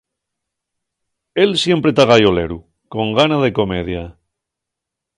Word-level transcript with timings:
Él 1.35 1.49
siempre 1.63 1.93
ta 1.97 2.05
gayoleru, 2.11 2.57
con 2.93 3.07
gana 3.19 3.37
de 3.45 3.53
comedia. 3.59 4.03